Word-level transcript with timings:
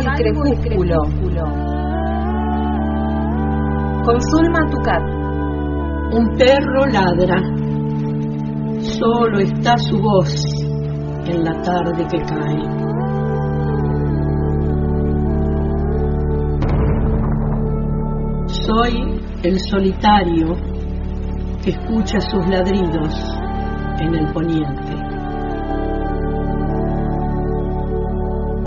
Salvo 0.00 0.44
el 0.44 0.58
crepúsculo. 0.60 1.02
Con 4.04 4.20
Zulma 4.20 4.60
Tucat. 4.70 5.02
Un 6.12 6.36
perro 6.36 6.86
ladra. 6.86 7.40
Solo 8.80 9.38
está 9.38 9.76
su 9.78 9.98
voz 9.98 10.44
en 11.26 11.44
la 11.44 11.62
tarde 11.62 12.06
que 12.10 12.18
cae. 12.18 12.86
Soy 18.48 19.20
el 19.42 19.58
solitario 19.60 20.54
que 21.62 21.70
escucha 21.70 22.20
sus 22.20 22.46
ladridos 22.48 23.14
en 24.00 24.14
el 24.14 24.32
poniente. 24.32 25.05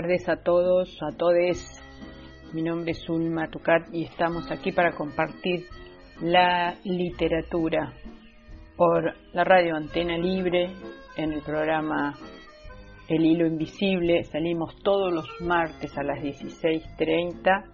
Tardes 0.00 0.28
a 0.30 0.36
todos, 0.36 0.96
a 1.02 1.14
todes. 1.14 1.78
Mi 2.54 2.62
nombre 2.62 2.92
es 2.92 3.06
Ulma 3.06 3.50
Tucat 3.50 3.92
y 3.92 4.04
estamos 4.04 4.50
aquí 4.50 4.72
para 4.72 4.92
compartir 4.92 5.66
la 6.22 6.74
literatura 6.84 7.92
por 8.78 9.12
la 9.34 9.44
radio 9.44 9.76
Antena 9.76 10.16
Libre 10.16 10.70
en 11.18 11.34
el 11.34 11.42
programa 11.42 12.14
El 13.10 13.26
Hilo 13.26 13.46
Invisible. 13.46 14.24
Salimos 14.24 14.74
todos 14.82 15.12
los 15.12 15.26
martes 15.42 15.94
a 15.98 16.02
las 16.02 16.18
16.30 16.20 17.64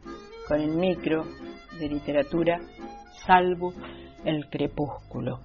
con 0.49 0.61
el 0.61 0.71
micro 0.71 1.23
de 1.79 1.89
literatura, 1.89 2.59
salvo 3.25 3.73
el 4.25 4.49
crepúsculo. 4.51 5.39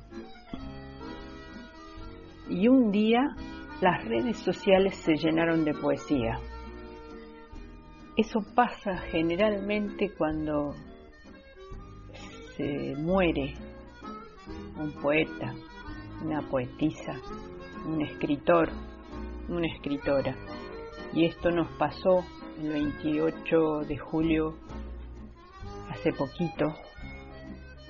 Y 2.49 2.67
un 2.67 2.91
día 2.91 3.35
las 3.81 4.03
redes 4.03 4.37
sociales 4.37 4.95
se 4.95 5.13
llenaron 5.13 5.63
de 5.63 5.75
poesía. 5.75 6.39
Eso 8.21 8.39
pasa 8.53 8.97
generalmente 9.09 10.11
cuando 10.15 10.75
se 12.55 12.93
muere 12.95 13.55
un 14.77 14.93
poeta, 15.01 15.55
una 16.23 16.47
poetisa, 16.47 17.19
un 17.83 17.99
escritor, 18.03 18.69
una 19.49 19.65
escritora. 19.65 20.35
Y 21.15 21.25
esto 21.25 21.49
nos 21.49 21.67
pasó 21.79 22.23
el 22.59 22.69
28 22.69 23.79
de 23.87 23.97
julio, 23.97 24.55
hace 25.89 26.13
poquito, 26.13 26.75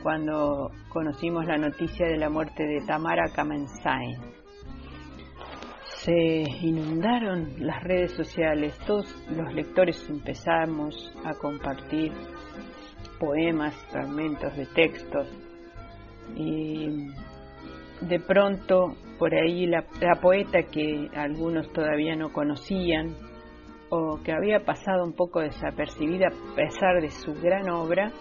cuando 0.02 0.72
conocimos 0.88 1.46
la 1.46 1.58
noticia 1.58 2.08
de 2.08 2.16
la 2.16 2.30
muerte 2.30 2.64
de 2.64 2.80
Tamara 2.88 3.34
Kamensain 3.36 4.41
se 6.04 6.44
inundaron 6.62 7.54
las 7.60 7.84
redes 7.84 8.14
sociales, 8.14 8.76
todos 8.88 9.06
los 9.30 9.54
lectores 9.54 10.04
empezamos 10.10 11.14
a 11.24 11.34
compartir 11.36 12.12
poemas, 13.20 13.76
fragmentos 13.92 14.56
de 14.58 14.66
textos 14.66 15.28
y 16.36 17.08
de 18.02 18.20
pronto 18.20 18.96
por 19.20 19.36
ahí 19.36 19.68
la, 19.68 19.84
poeta 20.20 20.64
que 20.64 21.08
algunos 21.14 21.72
todavía 21.72 22.16
no 22.16 22.34
conocían 22.34 23.16
o 23.90 24.20
que 24.24 24.32
había 24.32 24.66
pasado 24.66 25.04
un 25.04 25.14
poco 25.14 25.42
desapercibida 25.42 26.30
a 26.30 26.56
pesar 26.56 27.00
de 27.00 27.12
su 27.12 27.36
gran 27.36 27.70
obra, 27.70 28.12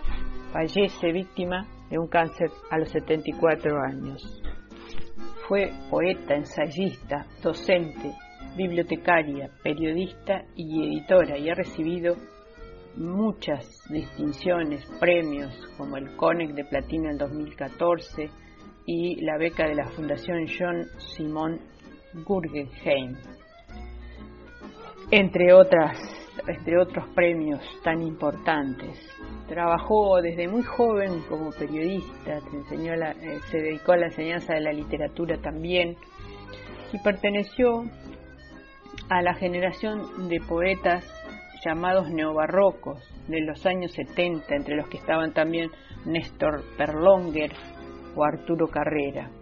fallece 0.53 1.13
víctima 1.13 1.67
de 1.89 1.99
un 1.99 2.09
cáncer 2.09 2.51
a 2.71 2.79
los 2.79 2.91
74 2.91 3.79
años. 3.81 4.40
Fue 5.51 5.73
poeta, 5.91 6.37
ensayista, 6.37 7.27
docente, 7.43 8.15
bibliotecaria, 8.57 9.51
periodista 9.65 10.45
y 10.55 10.87
editora 10.87 11.37
y 11.37 11.51
ha 11.51 11.55
recibido 11.57 12.15
muchas 12.95 13.67
distinciones, 13.91 14.87
premios 15.01 15.53
como 15.77 15.97
el 15.97 16.15
CONEC 16.15 16.55
de 16.55 16.65
Platino 16.67 17.11
en 17.11 17.19
2014 17.19 18.31
y 18.87 19.25
la 19.25 19.39
beca 19.39 19.67
de 19.67 19.75
la 19.75 19.89
Fundación 19.89 20.47
John 20.57 20.87
Simon 21.17 21.59
Guggenheim, 22.25 23.17
entre 25.11 25.53
otros 25.53 27.09
premios 27.17 27.61
tan 27.83 28.03
importantes. 28.03 28.97
Trabajó 29.51 30.23
desde 30.23 30.47
muy 30.47 30.63
joven 30.63 31.23
como 31.29 31.51
periodista, 31.51 32.39
eh, 32.39 33.41
se 33.51 33.59
dedicó 33.59 33.91
a 33.91 33.97
la 33.97 34.07
enseñanza 34.07 34.55
de 34.55 34.61
la 34.61 34.73
literatura 34.73 35.39
también 35.39 35.97
y 36.93 36.99
perteneció 36.99 37.83
a 39.09 39.23
la 39.23 39.35
generación 39.35 40.29
de 40.29 40.39
poetas 40.39 41.05
llamados 41.65 42.09
neobarrocos 42.11 43.03
de 43.27 43.41
los 43.41 43.67
años 43.67 43.91
70, 43.91 44.55
entre 44.55 44.77
los 44.77 44.87
que 44.87 44.99
estaban 44.99 45.33
también 45.33 45.69
Néstor 46.05 46.63
Perlonger 46.79 47.51
o 48.15 48.23
Arturo 48.23 48.69
Carrera. 48.69 49.33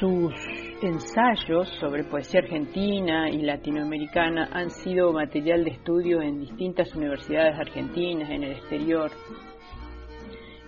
Sus 0.00 0.34
ensayos 0.82 1.68
sobre 1.80 2.04
poesía 2.04 2.40
argentina 2.40 3.30
y 3.30 3.42
latinoamericana 3.42 4.48
han 4.52 4.70
sido 4.70 5.12
material 5.12 5.64
de 5.64 5.70
estudio 5.70 6.20
en 6.20 6.40
distintas 6.40 6.94
universidades 6.94 7.58
argentinas, 7.58 8.30
en 8.30 8.44
el 8.44 8.52
exterior. 8.52 9.10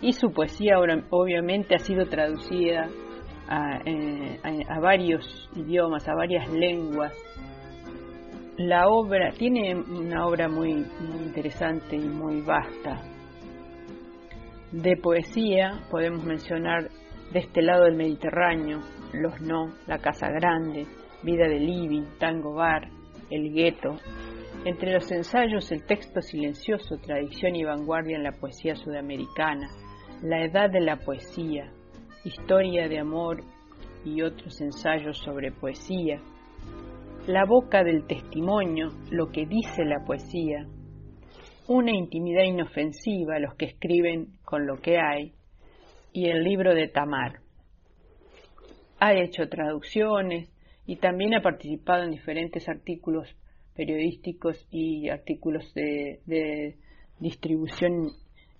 Y 0.00 0.12
su 0.12 0.32
poesía 0.32 0.78
obviamente 1.10 1.74
ha 1.74 1.78
sido 1.78 2.06
traducida 2.06 2.88
eh, 3.86 4.40
a, 4.68 4.80
varios 4.80 5.50
idiomas, 5.54 6.08
a 6.08 6.14
varias 6.14 6.50
lenguas. 6.50 7.12
La 8.56 8.88
obra 8.88 9.32
tiene 9.32 9.74
una 9.74 10.26
obra 10.26 10.48
muy, 10.48 10.74
muy 10.74 11.22
interesante 11.24 11.96
y 11.96 12.08
muy 12.08 12.40
vasta. 12.42 13.02
De 14.70 14.96
poesía 14.96 15.80
podemos 15.90 16.24
mencionar 16.24 16.88
de 17.32 17.38
este 17.40 17.62
lado 17.62 17.84
del 17.84 17.96
Mediterráneo, 17.96 18.80
Los 19.20 19.40
No, 19.40 19.72
La 19.86 19.98
Casa 19.98 20.28
Grande, 20.28 20.86
Vida 21.22 21.46
de 21.48 21.60
Living, 21.60 22.18
Tango 22.18 22.54
Bar, 22.54 22.88
El 23.30 23.52
Gueto. 23.52 23.96
Entre 24.64 24.92
los 24.92 25.10
ensayos, 25.12 25.70
el 25.72 25.84
texto 25.84 26.20
silencioso, 26.20 26.98
tradición 26.98 27.54
y 27.54 27.64
vanguardia 27.64 28.16
en 28.16 28.24
la 28.24 28.32
poesía 28.32 28.74
sudamericana, 28.74 29.68
La 30.22 30.44
Edad 30.44 30.70
de 30.70 30.80
la 30.80 30.96
Poesía, 30.96 31.70
Historia 32.24 32.88
de 32.88 32.98
Amor 32.98 33.42
y 34.04 34.22
otros 34.22 34.60
ensayos 34.60 35.18
sobre 35.18 35.52
poesía, 35.52 36.20
La 37.26 37.44
Boca 37.44 37.84
del 37.84 38.06
Testimonio, 38.06 38.88
Lo 39.10 39.30
que 39.30 39.46
dice 39.46 39.84
la 39.84 40.04
poesía, 40.04 40.66
Una 41.68 41.92
intimidad 41.92 42.42
inofensiva, 42.42 43.38
los 43.38 43.54
que 43.54 43.66
escriben 43.66 44.38
con 44.44 44.66
lo 44.66 44.76
que 44.76 44.98
hay, 44.98 45.32
y 46.12 46.26
el 46.26 46.42
libro 46.42 46.74
de 46.74 46.88
Tamar. 46.88 47.43
Ha 49.04 49.12
hecho 49.12 49.50
traducciones 49.50 50.48
y 50.86 50.96
también 50.96 51.34
ha 51.34 51.42
participado 51.42 52.04
en 52.04 52.12
diferentes 52.12 52.66
artículos 52.70 53.28
periodísticos 53.76 54.66
y 54.70 55.10
artículos 55.10 55.74
de, 55.74 56.74
distribución 57.20 58.12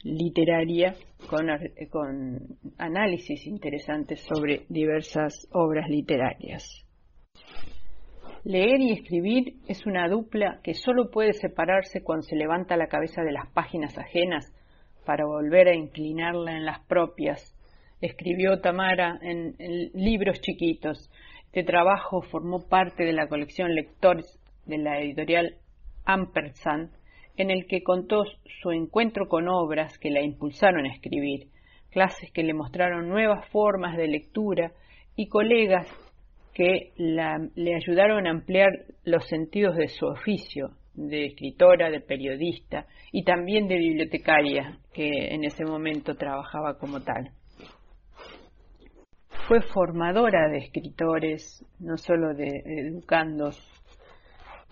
literaria 0.03 0.97
con, 1.31 1.47
con, 1.89 2.59
análisis 2.77 3.47
interesantes 3.47 4.21
sobre 4.21 4.67
diversas 4.69 5.49
obras 5.51 5.89
literarias. 5.89 6.85
Leer 8.45 8.83
y 8.83 8.93
escribir 8.93 9.55
es 9.67 9.87
una 9.87 10.11
dupla 10.11 10.61
que 10.63 10.75
solo 10.75 11.11
puede 11.11 11.33
separarse 11.33 12.03
cuando 12.03 12.25
se 12.25 12.37
levanta 12.37 12.77
la 12.77 12.89
cabeza 12.89 13.23
de 13.23 13.33
las 13.33 13.51
páginas 13.55 13.97
ajenas 13.97 14.53
para 15.07 15.25
volver 15.25 15.69
a 15.69 15.75
inclinarla 15.75 16.53
en 16.55 16.67
las 16.67 16.81
propias. 16.81 17.57
Escribió 18.01 18.61
Tamara 18.61 19.19
en, 19.23 19.55
libros 19.95 20.41
chiquitos. 20.41 21.11
Este 21.47 21.63
trabajo 21.63 22.23
formó 22.23 22.69
parte 22.69 23.05
de 23.05 23.13
la 23.13 23.29
colección 23.29 23.75
Lectores 23.75 24.39
de 24.67 24.79
la 24.79 25.01
editorial 25.01 25.57
Ampersand 26.05 26.91
en 27.37 27.51
el 27.51 27.67
que 27.67 27.83
contó 27.83 28.25
su 28.63 28.71
encuentro 28.71 29.27
con 29.29 29.49
obras 29.49 29.99
que 29.99 30.11
la 30.11 30.23
impulsaron 30.23 30.87
a 30.87 30.93
escribir, 30.93 31.49
clases 31.91 32.31
que 32.33 32.43
le 32.43 32.55
mostraron 32.55 33.09
nuevas 33.09 33.49
formas 33.49 33.97
de 33.97 34.09
lectura 34.09 34.73
y 35.17 35.29
colegas 35.29 35.87
que 36.53 36.93
le 36.97 37.75
ayudaron 37.75 38.27
a 38.27 38.31
ampliar 38.31 38.71
los 39.05 39.27
sentidos 39.27 39.77
de 39.77 39.89
su 39.89 40.07
oficio, 40.07 40.71
de 40.95 41.27
escritora, 41.27 41.91
de 41.91 42.01
periodista 42.01 42.87
y 43.11 43.25
también 43.25 43.67
de 43.67 43.77
bibliotecaria, 43.77 44.79
que 44.93 45.35
en 45.35 45.45
ese 45.45 45.65
momento 45.65 46.15
trabajaba 46.15 46.79
como 46.79 47.01
tal. 47.01 47.31
Fue 49.47 49.61
formadora 49.61 50.49
de 50.49 50.59
escritores, 50.59 51.65
no 51.79 51.97
solo 51.97 52.35
de, 52.35 52.63
educandos 52.65 53.59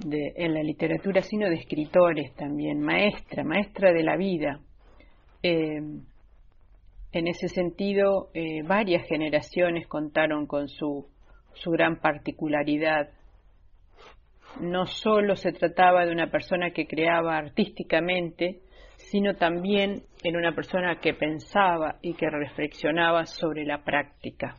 en 0.05 0.55
la 0.55 0.63
literatura, 0.63 1.23
sino 1.23 1.49
de 1.49 1.57
escritores 1.57 2.35
también, 2.35 2.81
maestra, 2.81 3.45
maestra 3.45 3.93
de 3.93 4.03
la 4.03 4.17
vida. 4.17 4.61
Eh, 5.43 5.81
en 7.13 7.29
ese 7.29 7.49
sentido, 7.49 8.31
eh, 8.35 8.63
varias 8.63 9.07
generaciones 9.07 9.87
contaron 9.87 10.47
con 10.47 10.69
su 10.69 11.07
su 11.55 11.71
gran 11.71 12.01
particularidad. 12.01 13.11
No 14.61 14.87
solo 14.87 15.37
se 15.37 15.53
trataba 15.53 16.05
de 16.05 16.13
una 16.13 16.31
persona 16.31 16.71
que 16.71 16.87
creaba 16.87 17.37
artísticamente, 17.37 18.61
sino 18.97 19.35
también 19.35 20.03
en 20.29 20.37
una 20.37 20.55
persona 20.55 21.01
que 21.01 21.15
pensaba 21.15 21.97
y 22.03 22.15
que 22.15 22.31
reflexionaba 22.31 23.27
sobre 23.27 23.65
la 23.65 23.83
práctica. 23.83 24.57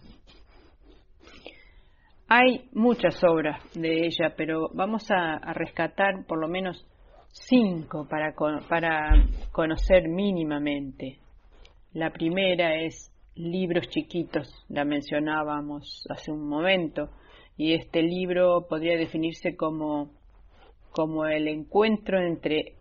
Hay 2.28 2.70
muchas 2.74 3.24
obras 3.24 3.62
de 3.74 4.06
ella, 4.06 4.34
pero 4.36 4.70
vamos 4.74 5.06
a, 5.12 5.38
rescatar 5.54 6.26
por 6.26 6.40
lo 6.40 6.48
menos 6.48 6.86
cinco 7.32 8.08
para, 8.10 8.34
para 8.68 9.12
conocer 9.52 10.08
mínimamente. 10.08 11.20
La 11.94 12.12
primera 12.12 12.76
es 12.76 13.12
libros 13.36 13.88
chiquitos, 13.90 14.50
la 14.70 14.84
mencionábamos 14.84 16.08
hace 16.10 16.32
un 16.32 16.48
momento, 16.48 17.10
y 17.56 17.74
este 17.74 18.02
libro 18.02 18.66
podría 18.68 18.98
definirse 18.98 19.56
como, 19.56 20.12
como 20.92 21.26
el 21.26 21.48
encuentro 21.48 22.20
entre 22.20 22.78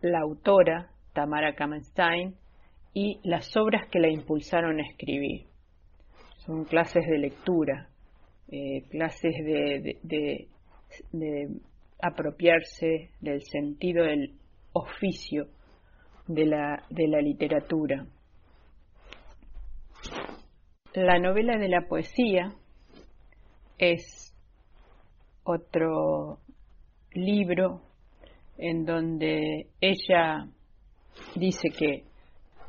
la 0.00 0.20
autora, 0.20 0.90
Tamara 1.12 1.54
Kamenstein, 1.54 2.34
y 2.94 3.20
las 3.22 3.56
obras 3.56 3.88
que 3.90 4.00
la 4.00 4.08
impulsaron 4.08 4.80
a 4.80 4.86
escribir. 4.86 5.46
Son 6.38 6.64
clases 6.64 7.06
de 7.06 7.18
lectura, 7.18 7.88
eh, 8.48 8.82
clases 8.90 9.34
de, 9.44 10.48
de 11.12 11.48
apropiarse 12.00 13.10
del 13.20 13.42
sentido 13.42 14.04
del 14.04 14.32
oficio 14.72 15.48
de 16.26 16.46
la, 16.46 16.84
de 16.90 17.08
la 17.08 17.20
literatura. 17.20 18.06
La 20.94 21.18
novela 21.18 21.58
de 21.58 21.68
la 21.68 21.82
poesía 21.88 22.52
es 23.78 24.34
otro 25.44 26.38
libro 27.12 27.82
en 28.56 28.84
donde 28.84 29.68
ella 29.80 30.48
dice 31.34 31.70
que 31.70 32.04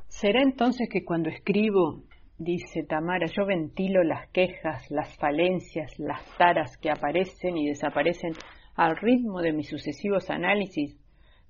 será 0.08 0.42
entonces 0.42 0.90
que 0.90 1.06
cuando 1.06 1.30
escribo, 1.30 2.04
dice 2.38 2.84
Tamara, 2.84 3.28
yo 3.28 3.46
ventilo 3.46 4.04
las 4.04 4.30
quejas, 4.30 4.90
las 4.90 5.16
falencias, 5.18 5.98
las 6.00 6.22
taras 6.38 6.78
que 6.78 6.90
aparecen 6.90 7.58
y 7.58 7.68
desaparecen 7.68 8.34
al 8.76 8.96
ritmo 8.98 9.42
de 9.42 9.54
mis 9.54 9.70
sucesivos 9.70 10.30
análisis, 10.30 10.98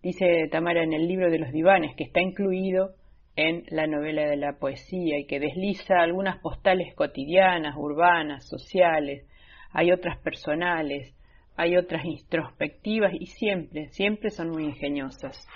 dice 0.01 0.48
Tamara 0.51 0.84
en 0.84 0.94
el 0.94 1.07
libro 1.07 1.30
de 1.30 1.40
los 1.40 1.51
divanes, 1.51 1.96
que 1.96 2.06
está 2.06 2.22
incluido 2.22 2.96
en 3.36 3.63
la 3.69 3.88
novela 3.88 4.28
de 4.28 4.36
la 4.36 4.54
poesía 4.54 5.18
y 5.18 5.25
que 5.25 5.40
desliza 5.40 6.02
algunas 6.02 6.40
postales 6.40 6.94
cotidianas, 6.95 7.75
urbanas, 7.78 8.48
sociales, 8.48 9.25
hay 9.72 9.92
otras 9.92 10.18
personales, 10.18 11.16
hay 11.56 11.78
otras 11.78 12.04
introspectivas 12.06 13.13
y 13.13 13.28
siempre, 13.28 13.90
siempre 13.90 14.30
son 14.30 14.50
muy 14.50 14.66
ingeniosas. 14.66 15.48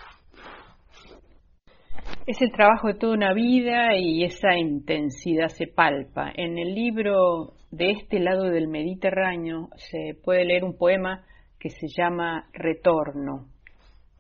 Es 2.26 2.42
el 2.42 2.52
trabajo 2.52 2.88
de 2.88 2.94
toda 2.94 3.14
una 3.14 3.34
vida 3.34 3.98
y 3.98 4.24
esa 4.24 4.58
intensidad 4.58 5.50
se 5.50 5.68
palpa. 5.68 6.32
En 6.36 6.58
el 6.58 6.74
libro 6.74 7.54
de 7.72 7.92
este 7.92 8.20
lado 8.20 8.44
del 8.50 8.68
Mediterráneo 8.68 9.70
se 9.76 10.16
puede 10.24 10.46
leer 10.46 10.64
un 10.64 10.78
poema 10.78 11.26
que 11.60 11.70
se 11.70 11.88
llama 11.88 12.48
Retorno. 12.54 13.48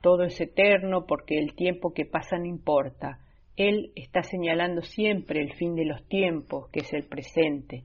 Todo 0.02 0.24
es 0.24 0.40
eterno 0.42 1.06
porque 1.08 1.40
el 1.40 1.56
tiempo 1.56 1.94
que 1.94 2.06
pasa 2.06 2.38
no 2.38 2.46
importa. 2.46 3.20
Él 3.56 3.92
está 3.96 4.24
señalando 4.24 4.82
siempre 4.82 5.40
el 5.40 5.54
fin 5.54 5.76
de 5.76 5.86
los 5.86 6.06
tiempos, 6.08 6.70
que 6.72 6.82
es 6.82 6.92
el 6.92 7.04
presente, 7.04 7.84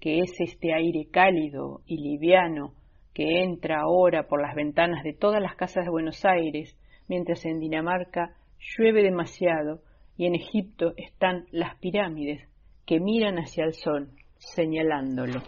que 0.00 0.20
es 0.20 0.32
este 0.40 0.72
aire 0.72 1.08
cálido 1.10 1.80
y 1.86 1.96
liviano 1.96 2.74
que 3.18 3.42
entra 3.42 3.80
ahora 3.80 4.28
por 4.28 4.40
las 4.40 4.54
ventanas 4.54 5.02
de 5.02 5.12
todas 5.12 5.42
las 5.42 5.56
casas 5.56 5.84
de 5.84 5.90
Buenos 5.90 6.24
Aires, 6.24 6.78
mientras 7.08 7.44
en 7.46 7.58
Dinamarca 7.58 8.36
llueve 8.58 9.02
demasiado 9.02 9.80
y 10.16 10.26
en 10.26 10.34
Egipto 10.34 10.94
están 10.96 11.46
las 11.50 11.76
pirámides 11.76 12.48
que 12.84 13.00
miran 13.00 13.36
hacia 13.36 13.64
el 13.64 13.74
sol, 13.74 14.10
señalándolo. 14.38 15.42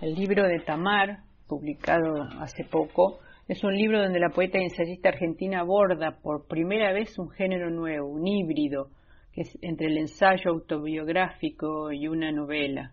El 0.00 0.14
libro 0.14 0.48
de 0.48 0.58
Tamar, 0.60 1.18
publicado 1.46 2.22
hace 2.40 2.64
poco, 2.64 3.20
es 3.46 3.62
un 3.62 3.74
libro 3.74 4.02
donde 4.02 4.18
la 4.18 4.30
poeta 4.30 4.58
y 4.58 4.64
ensayista 4.64 5.10
argentina 5.10 5.60
aborda 5.60 6.18
por 6.22 6.46
primera 6.46 6.92
vez 6.92 7.18
un 7.18 7.30
género 7.30 7.70
nuevo, 7.70 8.08
un 8.08 8.26
híbrido, 8.26 8.88
que 9.32 9.42
es 9.42 9.58
entre 9.62 9.88
el 9.88 9.98
ensayo 9.98 10.50
autobiográfico 10.50 11.92
y 11.92 12.08
una 12.08 12.32
novela. 12.32 12.92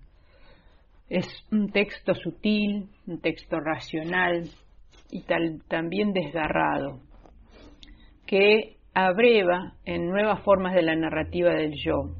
Es 1.10 1.26
un 1.52 1.72
texto 1.72 2.14
sutil, 2.14 2.90
un 3.08 3.20
texto 3.22 3.60
racional 3.60 4.50
y 5.10 5.24
también 5.68 6.14
desgarrado, 6.14 7.00
que 8.30 8.78
abreva 8.94 9.74
en 9.86 10.08
nuevas 10.08 10.44
formas 10.44 10.76
de 10.76 10.84
la 10.84 10.96
narrativa 10.96 11.52
del 11.52 11.74
yo. 11.84 12.14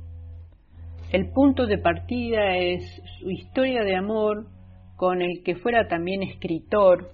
El 1.12 1.30
punto 1.30 1.68
de 1.68 1.78
partida 1.78 2.58
es 2.58 3.00
su 3.20 3.30
historia 3.30 3.84
de 3.84 3.96
amor 3.96 4.48
con 4.96 5.22
el 5.22 5.44
que 5.46 5.56
fuera 5.56 5.88
también 5.88 6.24
escritor, 6.24 7.12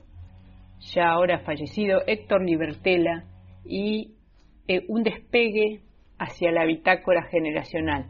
ya 0.93 1.10
ahora 1.10 1.39
fallecido, 1.39 2.03
Héctor 2.08 2.46
Libertela, 2.46 3.25
y 3.65 4.13
eh, 4.70 4.86
un 4.88 5.03
despegue 5.03 5.81
hacia 6.17 6.53
la 6.53 6.63
bitácora 6.63 7.24
generacional. 7.24 8.05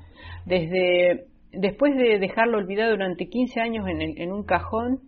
Desde, 0.45 1.25
después 1.51 1.95
de 1.95 2.19
dejarlo 2.19 2.59
olvidado 2.59 2.91
durante 2.91 3.27
15 3.27 3.59
años 3.59 3.87
en, 3.87 4.21
en 4.21 4.31
un 4.31 4.43
cajón, 4.43 4.99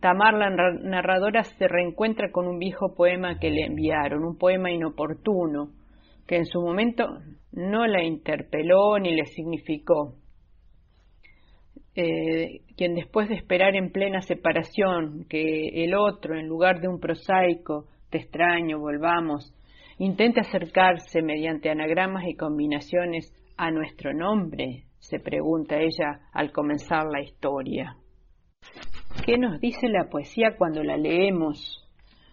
Tamar, 0.00 0.34
la 0.34 0.50
narradora, 0.50 1.44
se 1.44 1.68
reencuentra 1.68 2.30
con 2.32 2.48
un 2.48 2.58
viejo 2.58 2.94
poema 2.94 3.38
que 3.38 3.50
le 3.50 3.66
enviaron, 3.66 4.24
un 4.24 4.38
poema 4.38 4.70
inoportuno, 4.70 5.72
que 6.26 6.36
en 6.36 6.46
su 6.46 6.60
momento 6.60 7.06
no 7.52 7.86
la 7.86 8.02
interpeló 8.02 8.98
ni 8.98 9.14
le 9.14 9.26
significó. 9.26 10.14
Eh, 11.94 12.62
quien 12.76 12.94
después 12.94 13.28
de 13.28 13.34
esperar 13.34 13.74
en 13.74 13.90
plena 13.90 14.22
separación 14.22 15.26
que 15.28 15.84
el 15.84 15.94
otro, 15.94 16.38
en 16.38 16.46
lugar 16.46 16.80
de 16.80 16.88
un 16.88 16.98
prosaico, 16.98 17.86
te 18.08 18.18
extraño, 18.18 18.78
volvamos, 18.78 19.52
intente 19.98 20.40
acercarse 20.40 21.20
mediante 21.20 21.68
anagramas 21.68 22.24
y 22.26 22.36
combinaciones 22.36 23.34
a 23.58 23.70
nuestro 23.70 24.14
nombre, 24.14 24.84
se 24.98 25.18
pregunta 25.18 25.76
ella 25.76 26.20
al 26.32 26.52
comenzar 26.52 27.06
la 27.06 27.20
historia. 27.20 27.96
¿Qué 29.30 29.38
nos 29.38 29.60
dice 29.60 29.88
la 29.88 30.08
poesía 30.08 30.56
cuando 30.58 30.82
la 30.82 30.96
leemos? 30.96 31.88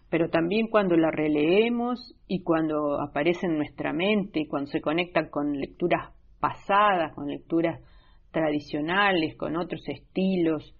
Pero 0.10 0.32
también 0.32 0.66
cuando 0.66 0.98
la 0.98 1.12
releemos 1.12 2.16
y 2.28 2.42
cuando 2.42 3.00
aparece 3.00 3.46
en 3.46 3.56
nuestra 3.56 3.94
mente 3.94 4.48
cuando 4.50 4.72
se 4.72 4.82
conecta 4.82 5.30
con 5.30 5.60
lecturas 5.60 6.12
pasadas, 6.40 7.14
con 7.14 7.28
lecturas 7.28 7.80
tradicionales, 8.32 9.36
con 9.36 9.58
otros 9.58 9.88
estilos. 9.88 10.74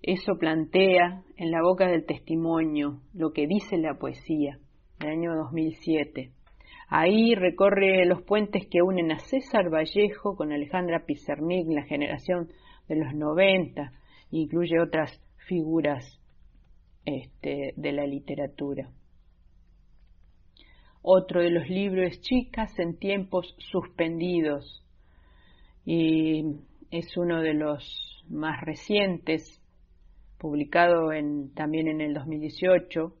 Eso 0.00 0.38
plantea 0.38 1.24
en 1.36 1.50
la 1.50 1.60
boca 1.60 1.88
del 1.88 2.06
testimonio 2.06 3.00
lo 3.12 3.32
que 3.32 3.48
dice 3.48 3.78
la 3.78 3.98
poesía 3.98 4.60
del 5.00 5.10
año 5.10 5.34
2007. 5.34 6.30
Ahí 6.86 7.34
recorre 7.34 8.06
los 8.06 8.22
puentes 8.22 8.68
que 8.70 8.80
unen 8.80 9.10
a 9.10 9.18
César 9.18 9.74
Vallejo 9.74 10.36
con 10.36 10.52
Alejandra 10.52 11.04
Pizarnik, 11.04 11.66
la 11.68 11.82
generación 11.82 12.46
de 12.88 12.94
los 12.94 13.12
90, 13.12 13.90
incluye 14.30 14.80
otras 14.80 15.20
figuras 15.48 16.20
este, 17.04 17.72
de 17.74 17.92
la 17.92 18.06
literatura. 18.06 18.90
Otro 21.02 21.40
de 21.40 21.50
los 21.50 21.68
libros 21.68 22.12
es 22.12 22.20
Chicas 22.20 22.78
en 22.78 22.98
tiempos 22.98 23.54
suspendidos. 23.58 24.84
Y 25.84 26.44
es 26.90 27.16
uno 27.16 27.40
de 27.40 27.54
los 27.54 28.24
más 28.28 28.60
recientes, 28.60 29.62
publicado 30.36 31.08
también 31.54 31.88
en 31.88 32.02
el 32.02 32.12
2018, 32.12 33.14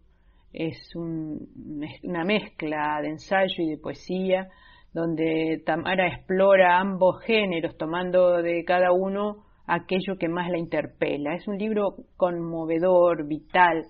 es 0.52 0.94
una 0.94 2.24
mezcla 2.24 3.00
de 3.00 3.08
ensayo 3.08 3.54
y 3.64 3.70
de 3.70 3.78
poesía, 3.78 4.48
donde 4.92 5.62
Tamara 5.64 6.08
explora 6.08 6.78
ambos 6.78 7.22
géneros, 7.22 7.76
tomando 7.76 8.42
de 8.42 8.64
cada 8.64 8.92
uno 8.92 9.47
aquello 9.68 10.16
que 10.18 10.28
más 10.28 10.50
la 10.50 10.58
interpela. 10.58 11.34
Es 11.34 11.46
un 11.46 11.58
libro 11.58 11.94
conmovedor, 12.16 13.28
vital, 13.28 13.84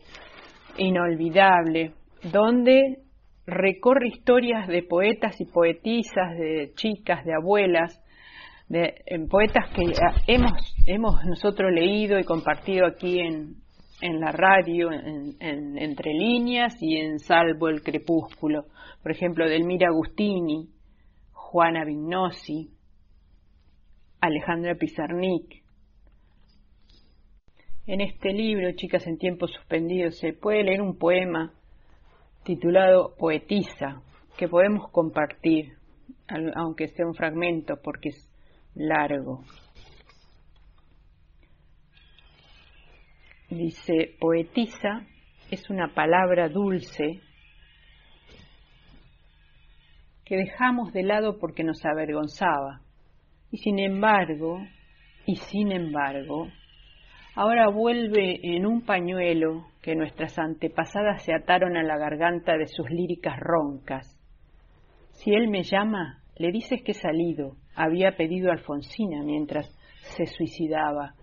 inolvidable, 0.77 1.93
donde 2.33 2.99
recorre 3.47 4.09
historias 4.09 4.69
de 4.69 4.83
poetas 4.83 5.41
y 5.41 5.47
poetisas, 5.47 6.37
de 6.37 6.73
chicas, 6.75 7.25
de 7.25 7.35
abuelas, 7.35 8.03
de 8.69 8.95
poetas 9.31 9.71
que 9.71 9.85
hemos, 10.27 10.53
hemos 10.87 11.25
nosotros 11.25 11.73
leído 11.73 12.19
y 12.19 12.25
compartido 12.25 12.87
aquí 12.87 13.21
en, 13.21 13.55
en 14.03 14.21
la 14.21 14.33
radio, 14.33 14.93
en, 14.93 15.79
entre 15.79 16.13
líneas 16.13 16.75
y 16.81 16.97
en 16.97 17.19
Salvo 17.19 17.69
el 17.69 17.83
Crepúsculo. 17.83 18.67
Por 19.03 19.13
ejemplo, 19.13 19.49
Delmira 19.49 19.89
Agustini, 19.89 20.69
Juana 21.33 21.85
Vignosi, 21.85 22.69
Alejandra 24.21 24.75
Pizarnik. 24.75 25.68
En 27.89 28.03
este 28.03 28.35
libro, 28.35 28.71
Chicas 28.73 29.07
en 29.07 29.17
Tiempos 29.17 29.51
Suspendidos, 29.51 30.19
se 30.19 30.35
puede 30.35 30.63
leer 30.63 30.83
un 30.83 30.99
poema 30.99 31.55
titulado 32.45 33.15
Poetisa, 33.17 34.03
que 34.37 34.47
podemos 34.47 34.91
compartir, 34.91 35.73
aunque 36.55 36.89
sea 36.89 37.07
un 37.07 37.15
fragmento, 37.15 37.81
porque 37.83 38.11
es 38.11 38.31
largo. 38.75 39.43
Dice, 43.49 44.17
poetisa 44.21 45.07
es 45.51 45.71
una 45.71 45.95
palabra 45.95 46.51
dulce 46.51 47.23
que 50.27 50.37
dejamos 50.37 50.93
de 50.93 51.05
lado 51.05 51.39
porque 51.39 51.65
nos 51.65 51.83
avergonzaba. 51.87 52.83
Y 53.51 53.57
sin 53.57 53.79
embargo, 53.79 54.61
y 55.25 55.37
sin 55.37 55.73
embargo, 55.73 56.49
ahora 57.39 57.69
vuelve 57.69 58.41
en 58.43 58.67
un 58.67 58.85
pañuelo 58.85 59.69
que 59.81 59.95
nuestras 59.95 60.37
antepasadas 60.41 61.23
se 61.23 61.33
ataron 61.33 61.77
a 61.77 61.85
la 61.85 61.97
garganta 61.97 62.57
de 62.57 62.67
sus 62.67 62.91
líricas 62.91 63.39
roncas. 63.39 64.13
Si 65.11 65.33
él 65.33 65.47
me 65.47 65.63
llama, 65.63 66.21
le 66.37 66.51
dices 66.51 66.83
que 66.83 66.91
he 66.91 66.95
salido, 66.95 67.53
había 67.77 68.17
pedido 68.17 68.51
Alfonsina 68.51 69.23
mientras 69.23 69.69
se 70.17 70.27
suicidaba, 70.27 71.15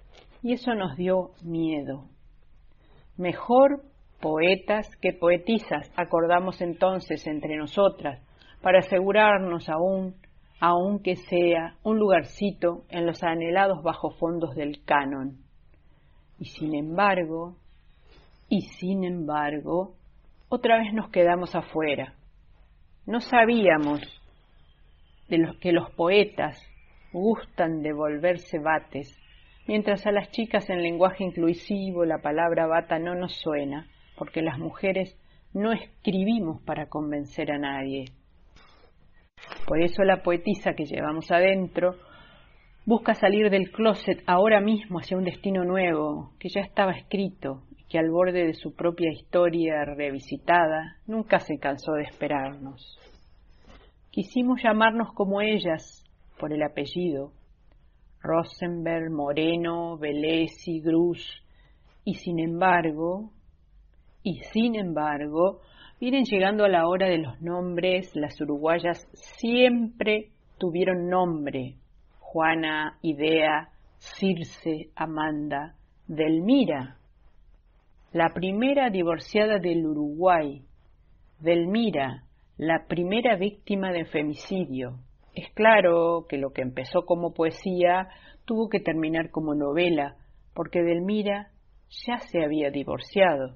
y 0.42 0.54
eso 0.54 0.74
nos 0.74 0.96
dio 0.96 1.32
miedo. 1.44 2.06
Mejor 3.18 3.82
poetas 4.22 4.88
que 5.02 5.12
poetisas, 5.12 5.92
acordamos 5.98 6.62
entonces 6.62 7.28
entre 7.28 7.58
nosotras, 7.58 8.22
para 8.62 8.80
asegurarnos 8.80 9.68
aún, 9.68 10.16
aunque 10.62 11.18
sea 11.18 11.76
un 11.84 12.00
lugarcito 12.00 12.86
en 12.88 13.06
los 13.06 13.22
anhelados 13.22 13.84
bajofondos 13.84 14.56
del 14.56 14.82
canon. 14.86 15.45
Y 16.40 16.46
sin 16.46 16.76
embargo, 16.76 17.56
y 18.50 18.62
sin 18.62 19.04
embargo, 19.04 19.96
otra 20.50 20.78
vez 20.78 20.94
nos 20.94 21.10
quedamos 21.10 21.56
afuera. 21.56 22.14
No 23.06 23.22
sabíamos 23.22 24.02
de 25.30 25.38
los 25.38 25.58
que 25.58 25.72
los 25.72 25.90
poetas 25.92 26.62
gustan 27.12 27.82
de 27.82 27.94
volverse 27.94 28.60
bates 28.60 29.18
mientras 29.68 30.06
a 30.06 30.12
las 30.12 30.30
chicas 30.32 30.70
en 30.70 30.82
lenguaje 30.82 31.24
inclusivo 31.24 32.06
la 32.06 32.20
palabra 32.20 32.68
bata 32.68 33.00
no 33.00 33.16
nos 33.16 33.34
suena, 33.36 33.88
porque 34.18 34.42
las 34.42 34.60
mujeres 34.60 35.18
no 35.54 35.72
escribimos 35.74 36.62
para 36.62 36.88
convencer 36.88 37.52
a 37.52 37.58
nadie. 37.58 38.06
Por 39.68 39.82
eso 39.82 40.04
la 40.04 40.22
poetisa 40.22 40.74
que 40.74 40.86
llevamos 40.86 41.32
adentro 41.32 41.96
busca 42.86 43.16
salir 43.16 43.50
del 43.50 43.72
closet 43.72 44.22
ahora 44.28 44.62
mismo 44.62 45.00
hacia 45.00 45.18
un 45.18 45.24
destino 45.24 45.64
nuevo, 45.64 46.32
que 46.40 46.50
ya 46.50 46.62
estaba 46.62 46.92
escrito 46.92 47.64
y 47.76 47.84
que 47.86 47.98
al 47.98 48.12
borde 48.12 48.46
de 48.46 48.54
su 48.54 48.76
propia 48.76 49.12
historia 49.12 49.84
revisitada 49.86 50.98
nunca 51.08 51.40
se 51.40 51.58
cansó 51.58 51.94
de 51.94 52.04
esperarnos. 52.04 53.00
Quisimos 54.12 54.62
llamarnos 54.64 55.14
como 55.14 55.42
ellas 55.42 56.04
por 56.40 56.54
el 56.54 56.62
apellido, 56.62 57.32
Rosenberg, 58.22 59.12
Moreno, 59.12 60.00
y 60.04 60.82
Grus, 60.82 61.44
y 62.04 62.14
sin 62.16 62.40
embargo, 62.40 63.32
y 64.22 64.42
sin 64.54 64.76
embargo, 64.76 65.62
vienen 66.00 66.24
llegando 66.24 66.66
a 66.66 66.70
la 66.70 66.88
hora 66.88 67.08
de 67.08 67.18
los 67.18 67.42
nombres, 67.42 68.16
las 68.16 68.40
uruguayas 68.40 69.08
siempre 69.14 70.30
tuvieron 70.60 71.10
nombre, 71.10 71.78
Juana, 72.36 72.98
Idea, 73.02 73.70
Circe, 73.98 74.90
Amanda, 74.98 75.76
Delmira, 76.06 76.98
la 78.12 78.34
primera 78.34 78.90
divorciada 78.90 79.58
del 79.58 79.86
Uruguay, 79.86 80.62
Delmira, 81.40 82.26
la 82.58 82.88
primera 82.90 83.38
víctima 83.38 83.94
de 83.94 84.04
femicidio, 84.04 85.00
es 85.34 85.50
claro 85.54 86.26
que 86.28 86.38
lo 86.38 86.50
que 86.52 86.62
empezó 86.62 87.06
como 87.06 87.34
poesía 87.34 88.10
tuvo 88.44 88.68
que 88.68 88.82
terminar 88.82 89.32
como 89.32 89.56
novela, 89.56 90.18
porque 90.54 90.82
Delmira 90.82 91.52
ya 92.06 92.18
se 92.18 92.44
había 92.44 92.70
divorciado, 92.70 93.56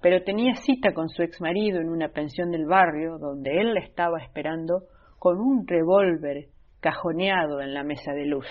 pero 0.00 0.24
tenía 0.24 0.54
cita 0.54 0.94
con 0.94 1.10
su 1.10 1.22
exmarido 1.22 1.78
en 1.78 1.90
una 1.90 2.08
pensión 2.08 2.52
del 2.52 2.64
barrio, 2.64 3.18
donde 3.18 3.60
él 3.60 3.74
la 3.74 3.80
estaba 3.80 4.18
esperando 4.22 4.84
con 5.18 5.36
un 5.38 5.66
revólver 5.66 6.53
cajoneado 6.84 7.62
en 7.62 7.72
la 7.72 7.82
mesa 7.82 8.12
de 8.12 8.26
luz. 8.26 8.46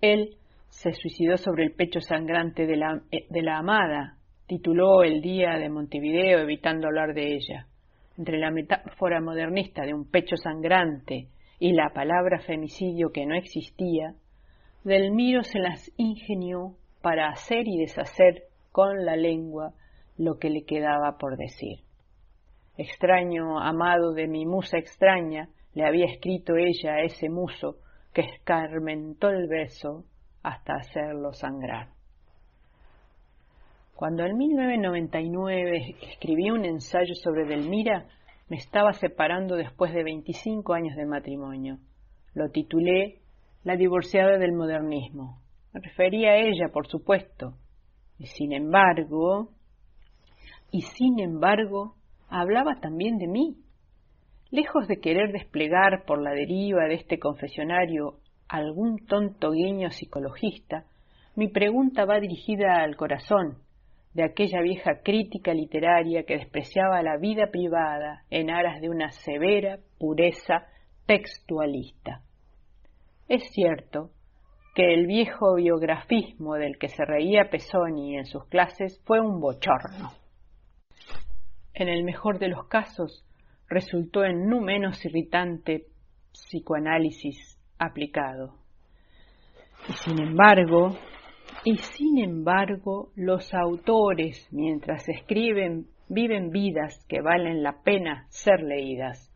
Él 0.00 0.36
se 0.70 0.94
suicidó 0.94 1.36
sobre 1.36 1.64
el 1.64 1.74
pecho 1.74 2.00
sangrante 2.00 2.66
de 2.66 2.78
la, 2.78 3.02
eh, 3.10 3.26
de 3.28 3.42
la 3.42 3.58
amada, 3.58 4.16
tituló 4.46 5.02
El 5.02 5.20
Día 5.20 5.58
de 5.58 5.68
Montevideo 5.68 6.38
evitando 6.38 6.86
hablar 6.86 7.12
de 7.12 7.34
ella 7.34 7.66
entre 8.16 8.38
la 8.38 8.50
metáfora 8.50 9.20
modernista 9.20 9.84
de 9.84 9.92
un 9.92 10.10
pecho 10.10 10.36
sangrante 10.36 11.28
y 11.58 11.72
la 11.72 11.90
palabra 11.90 12.40
femicidio 12.40 13.10
que 13.12 13.26
no 13.26 13.34
existía, 13.34 14.14
Delmiro 14.82 15.42
se 15.42 15.58
las 15.58 15.92
ingenió 15.98 16.74
para 17.02 17.28
hacer 17.28 17.66
y 17.66 17.78
deshacer 17.80 18.44
con 18.70 19.04
la 19.04 19.16
lengua 19.16 19.74
lo 20.16 20.38
que 20.38 20.48
le 20.48 20.64
quedaba 20.64 21.18
por 21.18 21.36
decir. 21.36 21.80
Extraño, 22.78 23.60
amado 23.60 24.14
de 24.14 24.26
mi 24.26 24.46
musa 24.46 24.78
extraña, 24.78 25.50
le 25.74 25.86
había 25.86 26.06
escrito 26.06 26.54
ella 26.56 26.94
a 26.94 27.02
ese 27.02 27.28
muso 27.28 27.76
que 28.12 28.22
escarmentó 28.22 29.30
el 29.30 29.48
beso 29.48 30.04
hasta 30.42 30.74
hacerlo 30.74 31.32
sangrar. 31.32 31.88
Cuando 33.94 34.24
en 34.24 34.36
1999 34.36 35.96
escribí 36.10 36.50
un 36.50 36.64
ensayo 36.64 37.14
sobre 37.14 37.46
Delmira, 37.46 38.06
me 38.48 38.56
estaba 38.56 38.92
separando 38.92 39.54
después 39.56 39.94
de 39.94 40.02
25 40.02 40.74
años 40.74 40.96
de 40.96 41.06
matrimonio. 41.06 41.78
Lo 42.34 42.50
titulé 42.50 43.20
La 43.64 43.76
divorciada 43.76 44.38
del 44.38 44.52
modernismo. 44.52 45.38
Me 45.72 45.80
refería 45.80 46.32
a 46.32 46.36
ella, 46.36 46.68
por 46.72 46.86
supuesto. 46.88 47.54
Y 48.18 48.26
sin 48.26 48.52
embargo, 48.52 49.50
y 50.70 50.82
sin 50.82 51.20
embargo, 51.20 51.94
hablaba 52.28 52.80
también 52.80 53.18
de 53.18 53.28
mí. 53.28 53.56
Lejos 54.52 54.86
de 54.86 55.00
querer 55.00 55.32
desplegar 55.32 56.04
por 56.04 56.20
la 56.20 56.32
deriva 56.32 56.84
de 56.84 56.96
este 56.96 57.18
confesionario 57.18 58.18
algún 58.48 59.06
tonto 59.06 59.52
guiño 59.52 59.90
psicologista, 59.90 60.84
mi 61.34 61.48
pregunta 61.48 62.04
va 62.04 62.20
dirigida 62.20 62.82
al 62.82 62.94
corazón, 62.96 63.62
de 64.12 64.24
aquella 64.24 64.60
vieja 64.60 65.00
crítica 65.02 65.54
literaria 65.54 66.24
que 66.24 66.36
despreciaba 66.36 67.02
la 67.02 67.16
vida 67.16 67.46
privada 67.50 68.24
en 68.28 68.50
aras 68.50 68.82
de 68.82 68.90
una 68.90 69.10
severa 69.10 69.78
pureza 69.98 70.66
textualista. 71.06 72.20
Es 73.28 73.44
cierto 73.52 74.10
que 74.74 74.92
el 74.92 75.06
viejo 75.06 75.54
biografismo 75.54 76.56
del 76.56 76.76
que 76.76 76.88
se 76.88 77.06
reía 77.06 77.48
Pesoni 77.50 78.18
en 78.18 78.26
sus 78.26 78.44
clases 78.48 79.00
fue 79.06 79.18
un 79.18 79.40
bochorno. 79.40 80.10
En 81.72 81.88
el 81.88 82.04
mejor 82.04 82.38
de 82.38 82.48
los 82.48 82.66
casos, 82.68 83.24
resultó 83.72 84.24
en 84.24 84.48
no 84.48 84.60
menos 84.60 85.04
irritante 85.04 85.86
psicoanálisis 86.32 87.58
aplicado. 87.78 88.54
Y 89.88 89.92
sin 89.94 90.22
embargo, 90.22 90.96
y 91.64 91.76
sin 91.76 92.18
embargo, 92.18 93.10
los 93.16 93.52
autores, 93.54 94.48
mientras 94.52 95.08
escriben, 95.08 95.86
viven 96.08 96.50
vidas 96.50 97.04
que 97.08 97.20
valen 97.20 97.62
la 97.62 97.82
pena 97.82 98.26
ser 98.28 98.62
leídas. 98.62 99.30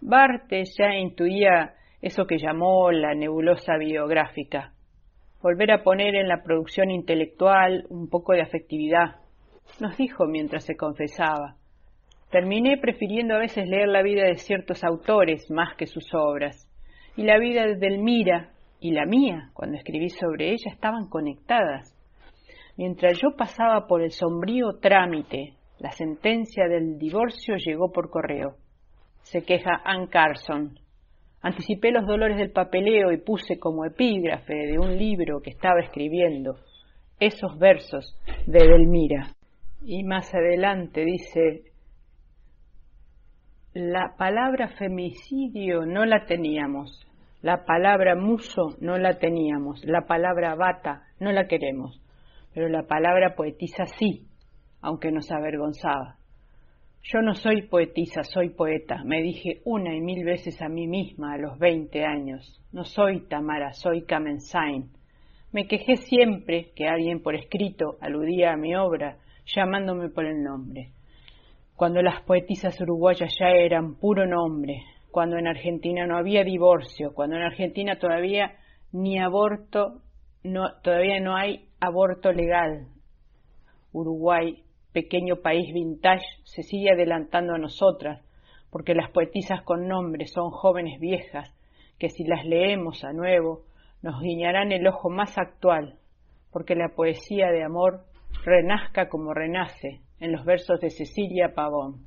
Bartes 0.00 0.76
ya 0.78 0.94
intuía 0.94 1.74
eso 2.02 2.26
que 2.26 2.38
llamó 2.38 2.92
la 2.92 3.14
nebulosa 3.14 3.76
biográfica, 3.78 4.72
volver 5.42 5.72
a 5.72 5.82
poner 5.82 6.14
en 6.14 6.28
la 6.28 6.42
producción 6.42 6.90
intelectual 6.90 7.86
un 7.88 8.08
poco 8.08 8.34
de 8.34 8.42
afectividad, 8.42 9.16
nos 9.80 9.96
dijo 9.96 10.26
mientras 10.26 10.64
se 10.64 10.76
confesaba. 10.76 11.55
Terminé 12.36 12.76
prefiriendo 12.76 13.34
a 13.34 13.38
veces 13.38 13.66
leer 13.66 13.88
la 13.88 14.02
vida 14.02 14.24
de 14.24 14.36
ciertos 14.36 14.84
autores 14.84 15.50
más 15.50 15.74
que 15.74 15.86
sus 15.86 16.12
obras. 16.12 16.70
Y 17.16 17.22
la 17.22 17.38
vida 17.38 17.64
de 17.64 17.76
Delmira 17.76 18.50
y 18.78 18.90
la 18.90 19.06
mía, 19.06 19.48
cuando 19.54 19.78
escribí 19.78 20.10
sobre 20.10 20.50
ella, 20.50 20.70
estaban 20.70 21.08
conectadas. 21.08 21.96
Mientras 22.76 23.18
yo 23.22 23.34
pasaba 23.38 23.86
por 23.86 24.02
el 24.02 24.10
sombrío 24.10 24.80
trámite, 24.82 25.54
la 25.78 25.92
sentencia 25.92 26.68
del 26.68 26.98
divorcio 26.98 27.56
llegó 27.56 27.90
por 27.90 28.10
correo. 28.10 28.56
Se 29.22 29.42
queja 29.42 29.80
Ann 29.82 30.08
Carson. 30.08 30.78
Anticipé 31.40 31.90
los 31.90 32.06
dolores 32.06 32.36
del 32.36 32.50
papeleo 32.50 33.12
y 33.12 33.16
puse 33.16 33.58
como 33.58 33.86
epígrafe 33.86 34.52
de 34.52 34.78
un 34.78 34.94
libro 34.98 35.40
que 35.40 35.52
estaba 35.52 35.80
escribiendo 35.80 36.56
esos 37.18 37.58
versos 37.58 38.14
de 38.46 38.58
Delmira. 38.58 39.30
Y 39.82 40.04
más 40.04 40.34
adelante 40.34 41.02
dice, 41.02 41.72
la 43.78 44.14
palabra 44.16 44.68
femicidio 44.68 45.84
no 45.84 46.06
la 46.06 46.24
teníamos, 46.24 47.06
la 47.42 47.66
palabra 47.66 48.14
muso 48.14 48.74
no 48.80 48.96
la 48.96 49.18
teníamos, 49.18 49.84
la 49.84 50.06
palabra 50.06 50.54
bata 50.54 51.02
no 51.20 51.30
la 51.30 51.46
queremos, 51.46 52.00
pero 52.54 52.70
la 52.70 52.84
palabra 52.84 53.34
poetisa 53.34 53.84
sí, 53.84 54.28
aunque 54.80 55.12
nos 55.12 55.30
avergonzaba. 55.30 56.16
Yo 57.02 57.20
no 57.20 57.34
soy 57.34 57.68
poetisa, 57.68 58.22
soy 58.22 58.48
poeta, 58.48 59.04
me 59.04 59.20
dije 59.20 59.60
una 59.66 59.94
y 59.94 60.00
mil 60.00 60.24
veces 60.24 60.62
a 60.62 60.70
mí 60.70 60.86
misma 60.86 61.34
a 61.34 61.38
los 61.38 61.58
veinte 61.58 62.02
años. 62.06 62.58
No 62.72 62.84
soy 62.84 63.28
Tamara, 63.28 63.74
soy 63.74 64.06
Kamensain. 64.06 64.88
Me 65.52 65.68
quejé 65.68 65.96
siempre 65.96 66.70
que 66.74 66.88
alguien 66.88 67.22
por 67.22 67.34
escrito 67.34 67.98
aludía 68.00 68.54
a 68.54 68.56
mi 68.56 68.74
obra, 68.74 69.18
llamándome 69.54 70.08
por 70.08 70.24
el 70.24 70.42
nombre. 70.42 70.92
Cuando 71.76 72.00
las 72.00 72.22
poetisas 72.22 72.80
uruguayas 72.80 73.36
ya 73.38 73.50
eran 73.50 73.96
puro 73.96 74.26
nombre, 74.26 74.82
cuando 75.10 75.36
en 75.36 75.46
Argentina 75.46 76.06
no 76.06 76.16
había 76.16 76.42
divorcio, 76.42 77.12
cuando 77.12 77.36
en 77.36 77.42
Argentina 77.42 77.98
todavía 77.98 78.56
ni 78.92 79.18
aborto, 79.18 80.00
no, 80.42 80.80
todavía 80.82 81.20
no 81.20 81.36
hay 81.36 81.68
aborto 81.78 82.32
legal. 82.32 82.86
Uruguay, 83.92 84.64
pequeño 84.94 85.42
país 85.42 85.70
vintage, 85.74 86.24
se 86.44 86.62
sigue 86.62 86.92
adelantando 86.92 87.52
a 87.52 87.58
nosotras, 87.58 88.24
porque 88.70 88.94
las 88.94 89.10
poetisas 89.10 89.60
con 89.60 89.86
nombre 89.86 90.28
son 90.28 90.50
jóvenes 90.52 90.98
viejas, 90.98 91.54
que 91.98 92.08
si 92.08 92.24
las 92.24 92.46
leemos 92.46 93.04
a 93.04 93.12
nuevo, 93.12 93.64
nos 94.00 94.22
guiñarán 94.22 94.72
el 94.72 94.86
ojo 94.86 95.10
más 95.10 95.36
actual, 95.36 95.98
porque 96.50 96.74
la 96.74 96.94
poesía 96.96 97.48
de 97.48 97.64
amor 97.64 98.06
renazca 98.46 99.10
como 99.10 99.34
renace 99.34 100.00
en 100.20 100.32
los 100.32 100.44
versos 100.44 100.80
de 100.80 100.90
Cecilia 100.90 101.54
Pavón, 101.54 102.06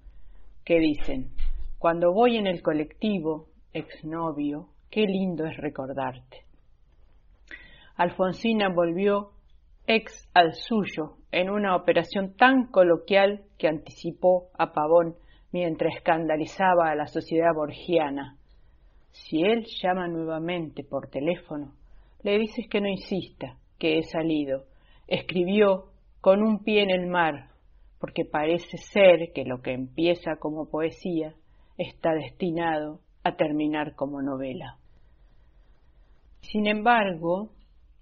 que 0.63 0.79
dicen, 0.79 1.31
cuando 1.77 2.11
voy 2.11 2.37
en 2.37 2.47
el 2.47 2.61
colectivo, 2.61 3.47
exnovio, 3.73 4.69
qué 4.89 5.01
lindo 5.01 5.45
es 5.45 5.57
recordarte. 5.57 6.45
Alfonsina 7.95 8.69
volvió 8.69 9.31
ex 9.85 10.29
al 10.33 10.53
suyo 10.53 11.17
en 11.31 11.49
una 11.49 11.75
operación 11.75 12.35
tan 12.35 12.67
coloquial 12.67 13.43
que 13.57 13.67
anticipó 13.67 14.49
a 14.57 14.71
Pavón 14.71 15.15
mientras 15.51 15.95
escandalizaba 15.95 16.89
a 16.89 16.95
la 16.95 17.07
sociedad 17.07 17.53
borgiana. 17.53 18.37
Si 19.11 19.41
él 19.41 19.65
llama 19.81 20.07
nuevamente 20.07 20.83
por 20.83 21.09
teléfono, 21.09 21.73
le 22.23 22.37
dices 22.37 22.67
que 22.69 22.81
no 22.81 22.87
insista, 22.87 23.57
que 23.77 23.97
he 23.97 24.03
salido. 24.03 24.65
Escribió 25.07 25.85
con 26.21 26.43
un 26.43 26.63
pie 26.63 26.83
en 26.83 26.91
el 26.91 27.07
mar, 27.07 27.48
porque 27.99 28.25
parece 28.25 28.77
ser 28.77 29.31
que 29.33 29.45
lo 29.45 29.61
que 29.61 29.73
empieza 29.73 30.37
como 30.39 30.69
poesía 30.69 31.33
está 31.77 32.13
destinado 32.13 32.99
a 33.23 33.35
terminar 33.35 33.95
como 33.95 34.21
novela. 34.21 34.77
Sin 36.41 36.67
embargo, 36.67 37.49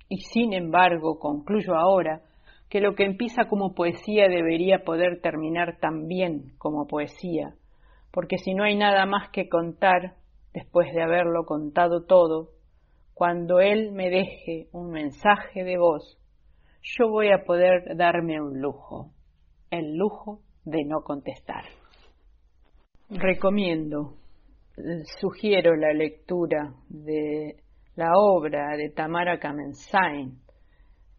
y 0.10 0.18
sin 0.18 0.54
embargo, 0.54 1.20
concluyo 1.20 1.76
ahora 1.76 2.22
que 2.70 2.82
lo 2.82 2.96
que 2.96 3.06
empieza 3.06 3.46
como 3.46 3.74
poesía 3.74 4.28
debería 4.28 4.84
poder 4.84 5.22
terminar 5.22 5.78
también 5.80 6.54
como 6.58 6.88
poesía, 6.88 7.56
porque 8.12 8.38
si 8.38 8.54
no 8.54 8.64
hay 8.64 8.76
nada 8.76 9.06
más 9.06 9.30
que 9.32 9.50
contar, 9.50 10.16
después 10.54 10.94
de 10.94 11.02
haberlo 11.02 11.46
contado 11.46 12.06
todo, 12.06 12.50
cuando 13.14 13.60
Él 13.60 13.92
me 13.92 14.10
deje 14.10 14.68
un 14.72 14.92
mensaje 14.92 15.64
de 15.64 15.78
voz, 15.78 16.20
yo 16.82 17.10
voy 17.10 17.32
a 17.32 17.44
poder 17.44 17.96
darme 17.96 18.42
un 18.42 18.62
lujo, 18.62 19.12
el 19.72 19.96
lujo 19.96 20.42
de 20.66 20.84
no 20.86 21.02
contestar. 21.02 21.64
Recomiendo, 23.10 24.16
sugiero 25.20 25.76
la 25.76 25.94
lectura 25.94 26.74
de 26.90 27.56
la 27.96 28.12
obra 28.16 28.76
de 28.78 28.90
Tamara 28.90 29.40
Kamensain, 29.40 30.40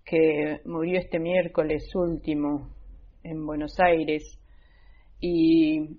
que 0.05 0.61
murió 0.65 0.99
este 0.99 1.19
miércoles 1.19 1.91
último 1.95 2.71
en 3.23 3.45
Buenos 3.45 3.79
Aires, 3.81 4.39
y 5.21 5.99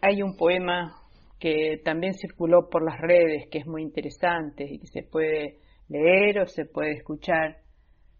hay 0.00 0.22
un 0.22 0.36
poema 0.36 1.02
que 1.38 1.80
también 1.84 2.14
circuló 2.14 2.68
por 2.70 2.84
las 2.84 3.00
redes, 3.00 3.48
que 3.50 3.58
es 3.58 3.66
muy 3.66 3.82
interesante 3.82 4.64
y 4.64 4.78
que 4.78 4.86
se 4.86 5.02
puede 5.02 5.58
leer 5.88 6.38
o 6.38 6.46
se 6.46 6.66
puede 6.66 6.92
escuchar, 6.92 7.58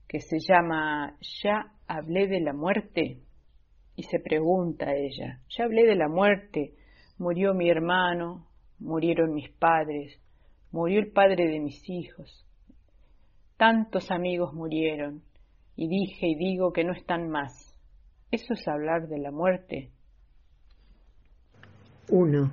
que 0.09 0.21
se 0.21 0.39
llama 0.41 1.17
¿Ya 1.43 1.73
hablé 1.87 2.27
de 2.27 2.41
la 2.41 2.53
muerte? 2.53 3.21
Y 3.95 4.05
se 4.05 4.19
pregunta 4.19 4.95
ella, 4.95 5.41
¿ya 5.49 5.65
hablé 5.65 5.85
de 5.87 5.97
la 5.97 6.09
muerte? 6.09 6.75
Murió 7.19 7.55
mi 7.55 7.69
hermano, 7.69 8.47
murieron 8.79 9.35
mis 9.35 9.51
padres, 9.51 10.19
murió 10.71 10.99
el 10.99 11.13
padre 11.13 11.47
de 11.49 11.61
mis 11.61 11.89
hijos. 11.89 12.47
Tantos 13.57 14.11
amigos 14.11 14.55
murieron, 14.55 15.23
y 15.77 15.89
dije 15.89 16.27
y 16.27 16.35
digo 16.35 16.73
que 16.73 16.85
no 16.85 16.93
están 16.93 17.29
más. 17.29 17.79
¿Eso 18.31 18.55
es 18.55 18.67
hablar 18.67 19.09
de 19.09 19.19
la 19.19 19.31
muerte? 19.31 19.91
1. 22.11 22.51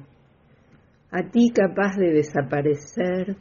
A 1.11 1.31
ti 1.31 1.51
capaz 1.51 1.95
de 1.97 2.11
desaparecer, 2.11 3.35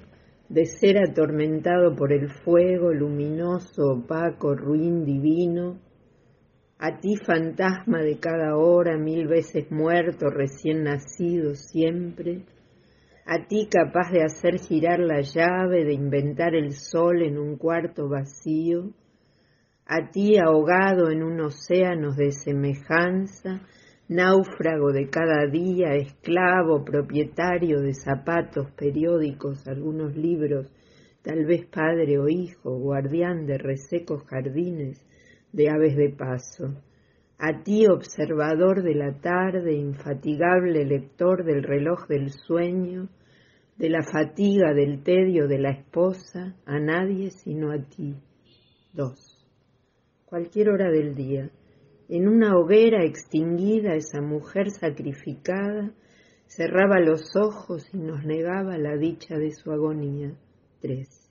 de 0.49 0.65
ser 0.65 0.99
atormentado 0.99 1.95
por 1.95 2.13
el 2.13 2.31
fuego 2.31 2.93
luminoso, 2.93 3.83
opaco, 3.93 4.55
ruin, 4.55 5.05
divino, 5.05 5.79
a 6.79 7.01
ti 7.01 7.17
fantasma 7.17 7.99
de 8.03 8.19
cada 8.19 8.57
hora, 8.57 8.97
mil 8.97 9.27
veces 9.27 9.71
muerto, 9.71 10.31
recién 10.31 10.85
nacido 10.85 11.55
siempre, 11.55 12.45
a 13.27 13.47
ti 13.47 13.69
capaz 13.69 14.13
de 14.13 14.23
hacer 14.23 14.59
girar 14.59 15.01
la 15.01 15.21
llave, 15.21 15.85
de 15.85 15.93
inventar 15.93 16.55
el 16.55 16.73
sol 16.73 17.23
en 17.23 17.37
un 17.37 17.57
cuarto 17.57 18.09
vacío, 18.09 18.93
a 19.87 20.11
ti 20.11 20.39
ahogado 20.39 21.11
en 21.11 21.23
un 21.23 21.41
océano 21.41 22.15
de 22.15 22.31
semejanza, 22.31 23.61
náufrago 24.09 24.93
de 24.93 25.09
cada 25.09 25.47
día, 25.51 25.95
esclavo, 25.95 26.85
propietario 26.85 27.81
de 27.81 27.93
zapatos, 27.95 28.71
periódicos, 28.73 29.67
algunos 29.67 30.17
libros, 30.17 30.73
tal 31.23 31.45
vez 31.45 31.67
padre 31.67 32.19
o 32.19 32.29
hijo, 32.29 32.79
guardián 32.79 33.47
de 33.47 33.59
resecos 33.59 34.23
jardines, 34.27 35.05
de 35.53 35.69
aves 35.69 35.97
de 35.97 36.11
paso. 36.11 36.83
A 37.39 37.63
ti, 37.63 37.87
observador 37.87 38.83
de 38.83 38.95
la 38.95 39.21
tarde, 39.21 39.75
infatigable 39.75 40.85
lector 40.85 41.45
del 41.45 41.63
reloj 41.63 42.07
del 42.09 42.31
sueño, 42.31 43.09
de 43.77 43.91
la 43.91 44.03
fatiga, 44.03 44.75
del 44.75 45.03
tedio 45.03 45.47
de 45.47 45.59
la 45.59 45.71
esposa, 45.71 46.57
a 46.67 46.79
nadie 46.81 47.31
sino 47.31 47.71
a 47.71 47.79
ti. 47.79 48.17
2. 48.93 49.47
Cualquier 50.27 50.71
hora 50.71 50.91
del 50.91 51.15
día 51.15 51.51
en 52.09 52.27
una 52.27 52.57
hoguera 52.57 53.05
extinguida 53.05 53.93
esa 53.93 54.23
mujer 54.23 54.71
sacrificada 54.71 55.93
cerraba 56.47 57.01
los 57.01 57.37
ojos 57.37 57.87
y 57.93 57.99
nos 57.99 58.25
negaba 58.25 58.79
la 58.79 58.97
dicha 58.97 59.37
de 59.37 59.53
su 59.53 59.71
agonía. 59.71 60.35
3. 60.81 61.28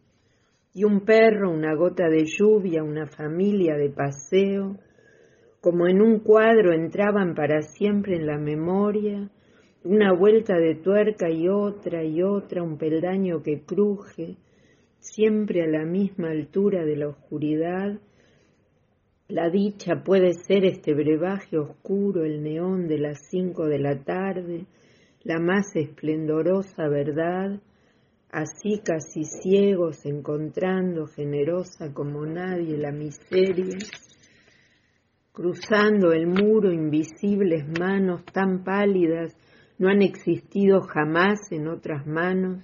Y 0.78 0.84
un 0.84 1.00
perro, 1.00 1.50
una 1.50 1.74
gota 1.74 2.08
de 2.08 2.26
lluvia, 2.26 2.84
una 2.84 3.08
familia 3.08 3.76
de 3.78 3.90
paseo, 3.90 4.78
como 5.60 5.88
en 5.88 6.04
un 6.04 6.20
cuadro 6.20 6.72
entraban 6.72 7.34
para 7.34 7.64
siempre 7.64 8.16
en 8.16 8.28
la 8.28 8.38
memoria, 8.38 9.28
una 9.84 10.14
vuelta 10.14 10.56
de 10.56 10.76
tuerca 10.76 11.32
y 11.32 11.50
otra 11.50 12.04
y 12.04 12.22
otra, 12.22 12.62
un 12.62 12.78
peldaño 12.78 13.42
que 13.42 13.64
cruje, 13.66 14.38
siempre 15.00 15.64
a 15.64 15.68
la 15.68 15.84
misma 15.84 16.30
altura 16.30 16.86
de 16.86 16.96
la 16.96 17.08
oscuridad, 17.08 18.00
la 19.30 19.50
dicha 19.50 20.04
puede 20.06 20.34
ser 20.34 20.64
este 20.64 20.94
brebaje 20.94 21.58
oscuro, 21.58 22.24
el 22.24 22.44
neón 22.44 22.88
de 22.88 23.00
las 23.00 23.18
cinco 23.32 23.66
de 23.66 23.80
la 23.80 24.04
tarde, 24.04 24.68
la 25.24 25.40
más 25.40 25.76
esplendorosa 25.76 26.88
verdad, 26.88 27.60
así 28.30 28.82
casi 28.84 29.24
ciegos 29.24 30.06
encontrando 30.06 31.08
generosa 31.08 31.94
como 31.94 32.26
nadie 32.26 32.78
la 32.78 32.92
miseria, 32.92 33.78
Cruzando 35.38 36.14
el 36.14 36.26
muro 36.26 36.74
invisibles 36.74 37.64
manos 37.80 38.26
tan 38.26 38.64
pálidas 38.64 39.38
no 39.78 39.88
han 39.88 40.02
existido 40.02 40.82
jamás 40.82 41.52
en 41.52 41.68
otras 41.68 42.08
manos, 42.08 42.64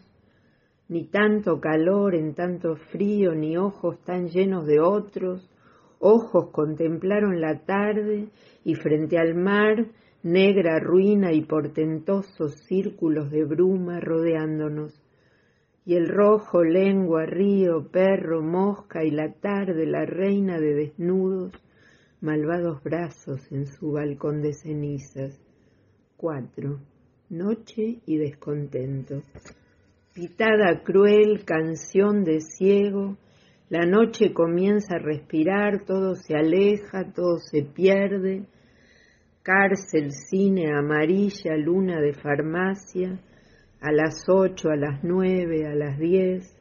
ni 0.89 1.05
tanto 1.05 1.61
calor 1.61 2.15
en 2.15 2.33
tanto 2.33 2.75
frío, 2.75 3.35
ni 3.35 3.57
ojos 3.57 4.03
tan 4.03 4.27
llenos 4.27 4.65
de 4.65 4.79
otros, 4.79 5.47
ojos 5.99 6.49
contemplaron 6.51 7.39
la 7.39 7.59
tarde 7.63 8.29
y 8.63 8.73
frente 8.73 9.19
al 9.19 9.35
mar 9.35 9.85
negra 10.23 10.79
ruina 10.79 11.31
y 11.31 11.45
portentosos 11.45 12.55
círculos 12.65 13.29
de 13.29 13.45
bruma 13.45 13.99
rodeándonos. 13.99 14.99
Y 15.85 15.95
el 15.95 16.07
rojo, 16.07 16.63
lengua, 16.63 17.25
río, 17.25 17.89
perro, 17.91 18.41
mosca 18.41 19.03
y 19.03 19.11
la 19.11 19.33
tarde, 19.33 19.85
la 19.85 20.05
reina 20.05 20.57
de 20.59 20.73
desnudos, 20.73 21.53
malvados 22.21 22.81
brazos 22.83 23.51
en 23.51 23.65
su 23.65 23.91
balcón 23.91 24.41
de 24.41 24.53
cenizas. 24.53 25.41
Cuatro. 26.15 26.79
Noche 27.29 27.99
y 28.05 28.17
descontento. 28.17 29.23
Pitada 30.13 30.83
cruel, 30.83 31.43
canción 31.43 32.23
de 32.23 32.39
ciego, 32.39 33.17
la 33.69 33.87
noche 33.87 34.33
comienza 34.33 34.97
a 34.97 34.99
respirar, 34.99 35.83
todo 35.85 36.13
se 36.13 36.35
aleja, 36.35 37.11
todo 37.11 37.39
se 37.39 37.63
pierde, 37.63 38.43
cárcel, 39.41 40.11
cine, 40.11 40.71
amarilla, 40.71 41.57
luna 41.57 41.99
de 41.99 42.13
farmacia, 42.13 43.19
a 43.83 43.91
las 43.91 44.23
ocho, 44.29 44.69
a 44.69 44.77
las 44.77 45.03
nueve, 45.03 45.67
a 45.67 45.75
las 45.75 45.99
diez, 45.99 46.57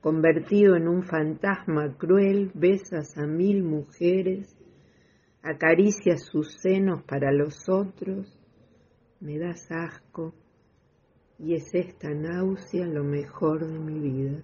convertido 0.00 0.76
en 0.76 0.86
un 0.86 1.02
fantasma 1.02 1.96
cruel, 1.98 2.52
besas 2.54 3.18
a 3.18 3.26
mil 3.26 3.64
mujeres, 3.64 4.56
acaricias 5.42 6.24
sus 6.30 6.54
senos 6.62 7.02
para 7.02 7.32
los 7.32 7.68
otros, 7.68 8.38
me 9.18 9.36
das 9.40 9.66
asco 9.68 10.32
y 11.40 11.54
es 11.54 11.74
esta 11.74 12.08
náusea 12.10 12.86
lo 12.86 13.02
mejor 13.02 13.66
de 13.66 13.78
mi 13.78 13.98
vida. 13.98 14.42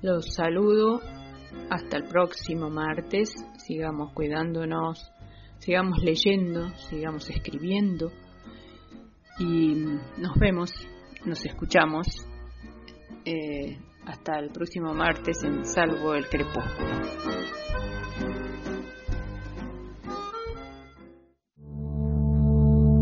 Los 0.00 0.32
saludo 0.32 1.00
hasta 1.70 1.96
el 1.96 2.04
próximo 2.04 2.70
martes. 2.70 3.34
Sigamos 3.66 4.12
cuidándonos, 4.12 5.10
sigamos 5.58 6.04
leyendo, 6.04 6.68
sigamos 6.88 7.28
escribiendo 7.30 8.12
y 9.38 9.74
nos 10.16 10.34
vemos, 10.38 10.70
nos 11.24 11.44
escuchamos 11.44 12.06
eh, 13.24 13.78
hasta 14.06 14.38
el 14.38 14.50
próximo 14.50 14.94
martes 14.94 15.42
en 15.44 15.64
Salvo 15.64 16.14
el 16.14 16.28
Crepúsculo. 16.28 16.88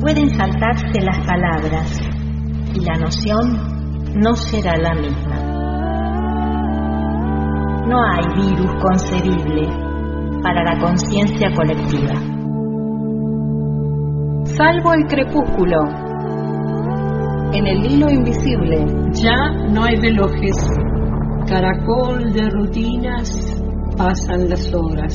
Pueden 0.01 0.31
saltarse 0.31 1.01
las 1.01 1.27
palabras 1.27 2.01
y 2.75 2.81
la 2.81 2.95
noción 2.95 4.21
no 4.21 4.35
será 4.35 4.77
la 4.77 4.95
misma. 4.95 5.57
No 7.87 8.03
hay 8.03 8.25
virus 8.35 8.73
concebible 8.83 9.69
para 10.43 10.63
la 10.65 10.79
conciencia 10.81 11.51
colectiva. 11.55 12.15
Salvo 14.57 14.95
el 14.95 15.05
crepúsculo. 15.07 16.06
En 17.57 17.67
el 17.67 17.87
hilo 17.87 18.11
invisible. 18.11 18.85
Ya 19.13 19.51
no 19.73 19.85
hay 19.85 19.97
relojes. 19.97 20.57
Caracol 21.49 22.31
de 22.35 22.51
rutinas, 22.51 23.65
pasan 23.97 24.51
las 24.51 24.75
horas. 24.75 25.15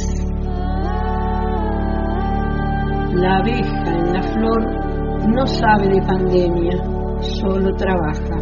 La 3.14 3.38
abeja 3.38 3.92
en 3.96 4.14
la 4.14 4.24
flor 4.24 5.30
no 5.30 5.46
sabe 5.46 5.90
de 5.90 6.02
pandemia, 6.02 6.78
solo 7.22 7.76
trabaja. 7.76 8.40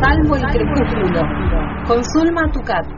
Salvo 0.00 0.36
el 0.36 0.42
crepúsculo. 0.42 1.20
Con 1.86 2.02
Zulma 2.04 2.50
Tucat. 2.54 2.95